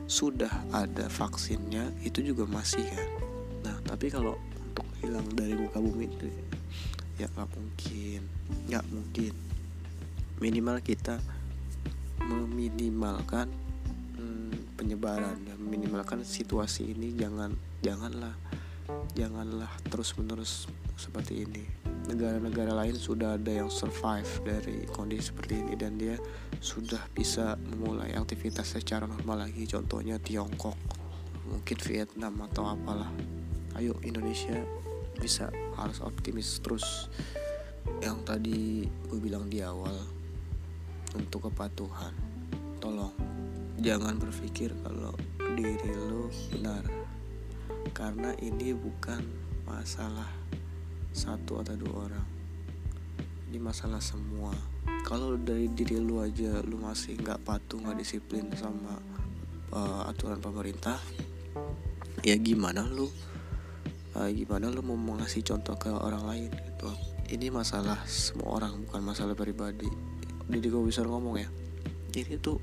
sudah 0.06 0.52
ada 0.76 1.08
vaksinnya 1.08 1.90
itu 2.04 2.22
juga 2.22 2.44
masih 2.46 2.84
kan? 2.84 3.10
Nah 3.64 3.76
tapi 3.88 4.12
kalau 4.12 4.36
untuk 4.60 4.88
hilang 5.00 5.26
dari 5.32 5.56
muka 5.56 5.80
bumi 5.80 6.06
itu 6.12 6.28
ya 7.18 7.28
nggak 7.34 7.50
mungkin 7.56 8.22
nggak 8.68 8.86
mungkin. 8.92 9.34
Minimal 10.44 10.84
kita 10.84 11.24
meminimalkan 12.24 13.52
hmm, 14.16 14.53
penyebaran 14.84 15.40
ya 15.48 15.56
minimalkan 15.56 16.28
situasi 16.28 16.92
ini 16.92 17.16
jangan 17.16 17.56
janganlah 17.80 18.36
janganlah 19.16 19.72
terus 19.88 20.12
menerus 20.20 20.68
seperti 21.00 21.48
ini. 21.48 21.64
Negara-negara 22.04 22.76
lain 22.76 23.00
sudah 23.00 23.40
ada 23.40 23.48
yang 23.48 23.72
survive 23.72 24.28
dari 24.44 24.84
kondisi 24.92 25.32
seperti 25.32 25.64
ini 25.64 25.74
dan 25.80 25.96
dia 25.96 26.20
sudah 26.60 27.00
bisa 27.16 27.56
memulai 27.56 28.12
aktivitas 28.12 28.76
secara 28.76 29.08
normal 29.08 29.48
lagi. 29.48 29.64
Contohnya 29.64 30.20
Tiongkok 30.20 30.76
mungkin 31.48 31.78
Vietnam 31.88 32.44
atau 32.44 32.68
apalah. 32.68 33.08
Ayo 33.80 33.96
Indonesia 34.04 34.60
bisa 35.16 35.48
harus 35.80 36.04
optimis 36.04 36.60
terus. 36.60 37.08
Yang 38.04 38.18
tadi 38.28 38.60
gue 39.08 39.20
bilang 39.20 39.48
di 39.48 39.64
awal 39.64 39.96
untuk 41.16 41.48
kepatuhan 41.52 42.12
tolong 42.84 43.16
jangan 43.82 44.20
berpikir 44.22 44.74
kalau 44.86 45.14
diri 45.58 45.90
lo 45.94 46.30
benar. 46.54 46.84
Karena 47.94 48.34
ini 48.42 48.74
bukan 48.74 49.22
masalah 49.66 50.30
satu 51.14 51.62
atau 51.62 51.78
dua 51.78 52.10
orang. 52.10 52.28
Ini 53.50 53.58
masalah 53.62 54.02
semua. 54.02 54.54
Kalau 55.06 55.38
dari 55.38 55.70
diri 55.70 56.02
lu 56.02 56.22
aja 56.22 56.62
lu 56.66 56.82
masih 56.82 57.18
nggak 57.22 57.46
patuh 57.46 57.78
nggak 57.82 58.02
disiplin 58.02 58.50
sama 58.58 58.98
uh, 59.76 60.10
aturan 60.10 60.40
pemerintah 60.40 60.98
ya 62.24 62.40
gimana 62.40 62.88
lu 62.88 63.12
uh, 64.16 64.30
gimana 64.32 64.72
lu 64.72 64.80
mau 64.82 64.96
mengasih 64.96 65.44
contoh 65.44 65.76
ke 65.78 65.92
orang 65.92 66.24
lain 66.26 66.50
gitu. 66.50 66.90
Ini 67.30 67.50
masalah 67.50 68.02
semua 68.10 68.58
orang 68.58 68.84
bukan 68.88 69.02
masalah 69.06 69.36
pribadi. 69.38 69.90
Jadi 70.50 70.66
gue 70.68 70.84
bisa 70.84 71.06
ngomong 71.06 71.36
ya 71.40 71.50
ini 72.14 72.38
tuh 72.38 72.62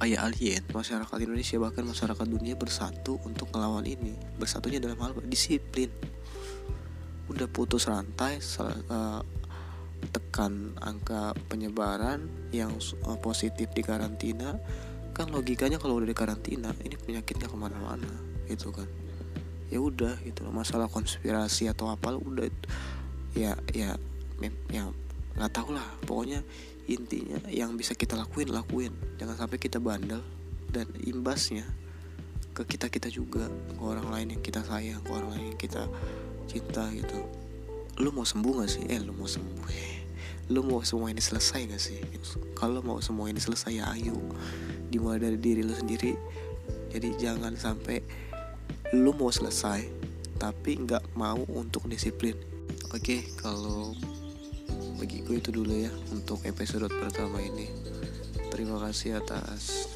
ayah 0.00 0.24
alien 0.24 0.64
masyarakat 0.72 1.18
Indonesia 1.20 1.60
bahkan 1.60 1.84
masyarakat 1.84 2.26
dunia 2.26 2.56
bersatu 2.56 3.20
untuk 3.28 3.52
melawan 3.52 3.84
ini. 3.84 4.16
Bersatunya 4.40 4.80
dalam 4.80 4.96
hal 5.00 5.12
disiplin. 5.28 5.92
Udah 7.28 7.46
putus 7.46 7.86
rantai 7.86 8.40
uh, 8.40 9.20
tekan 10.10 10.72
angka 10.80 11.36
penyebaran 11.52 12.26
yang 12.50 12.72
uh, 13.04 13.18
positif 13.20 13.68
di 13.76 13.84
karantina. 13.84 14.56
Kan 15.12 15.28
logikanya 15.30 15.76
kalau 15.76 16.00
udah 16.00 16.08
di 16.08 16.16
karantina 16.16 16.72
ini 16.80 16.96
penyakitnya 16.96 17.46
ke 17.46 17.56
mana-mana 17.60 18.08
gitu 18.48 18.72
kan. 18.72 18.88
Ya 19.68 19.78
udah 19.78 20.16
gitu 20.24 20.48
masalah 20.50 20.88
konspirasi 20.88 21.70
atau 21.70 21.92
apa 21.92 22.16
udah 22.16 22.48
ya 23.36 23.54
ya 23.70 23.94
yang 24.72 24.96
nggak 25.38 25.52
tahu 25.54 25.74
lah 25.76 25.86
pokoknya 26.04 26.42
intinya 26.90 27.38
yang 27.46 27.78
bisa 27.78 27.94
kita 27.94 28.18
lakuin 28.18 28.50
lakuin. 28.50 28.92
Jangan 29.22 29.46
sampai 29.46 29.58
kita 29.62 29.78
bandel 29.78 30.22
dan 30.74 30.90
imbasnya 31.06 31.66
ke 32.50 32.66
kita 32.66 32.90
kita 32.90 33.06
juga 33.06 33.46
ke 33.46 33.82
orang 33.82 34.10
lain 34.10 34.28
yang 34.36 34.42
kita 34.42 34.66
sayang 34.66 34.98
ke 35.06 35.10
orang 35.14 35.38
lain 35.38 35.54
yang 35.54 35.60
kita 35.60 35.86
cinta 36.50 36.90
gitu. 36.90 37.22
Lu 38.02 38.10
mau 38.10 38.26
sembuh 38.26 38.64
gak 38.64 38.70
sih? 38.70 38.84
Eh 38.90 38.98
lu 38.98 39.14
mau 39.14 39.30
sembuh. 39.30 39.66
Lu 40.50 40.66
mau 40.66 40.82
semua 40.82 41.14
ini 41.14 41.22
selesai 41.22 41.70
gak 41.70 41.78
sih? 41.78 42.02
Kalau 42.58 42.82
mau 42.82 42.98
semua 42.98 43.30
ini 43.30 43.38
selesai 43.38 43.70
ya 43.70 43.86
ayo. 43.94 44.18
Dimulai 44.90 45.22
dari 45.22 45.38
diri 45.38 45.62
lu 45.62 45.70
sendiri. 45.70 46.10
Jadi 46.90 47.14
jangan 47.22 47.54
sampai 47.54 48.02
lu 48.90 49.14
mau 49.14 49.30
selesai 49.30 49.86
tapi 50.42 50.82
nggak 50.82 51.14
mau 51.14 51.38
untuk 51.54 51.86
disiplin. 51.86 52.34
Oke 52.90 52.98
okay, 52.98 53.20
kalau 53.38 53.94
bagiku 55.00 55.32
itu 55.32 55.48
dulu 55.48 55.72
ya 55.72 55.88
untuk 56.12 56.44
episode 56.44 56.92
pertama 56.92 57.40
ini. 57.40 57.72
Terima 58.52 58.76
kasih 58.76 59.16
atas 59.16 59.88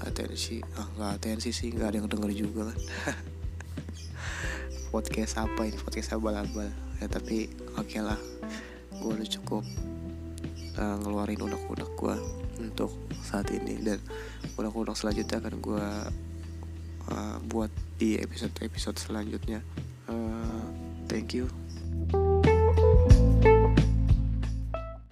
atensi. 0.00 0.64
Ah 0.80 0.88
nggak 0.96 1.10
atensi 1.20 1.52
sih 1.52 1.68
nggak 1.76 1.92
ada 1.92 1.96
yang 2.00 2.08
denger 2.08 2.32
juga 2.32 2.72
kan 2.72 2.78
podcast 4.96 5.36
apa 5.36 5.68
ini? 5.68 5.76
Podcast 5.76 6.16
abal-abal 6.16 6.72
ya 7.04 7.06
tapi 7.12 7.52
oke 7.76 7.84
okay 7.84 8.00
lah. 8.00 8.16
Gue 8.96 9.12
udah 9.12 9.28
cukup 9.28 9.62
uh, 10.80 10.96
ngeluarin 11.04 11.44
unek-unek 11.44 11.90
gue 11.92 12.16
untuk 12.64 12.96
saat 13.20 13.52
ini. 13.52 13.76
Dan 13.76 14.00
unek-unek 14.56 14.96
selanjutnya 14.96 15.36
akan 15.36 15.54
gue 15.60 15.86
uh, 17.12 17.36
buat 17.44 17.68
di 18.00 18.16
episode-episode 18.16 18.96
selanjutnya. 18.96 19.60
Uh, 20.08 20.64
thank 21.04 21.36
you 21.36 21.67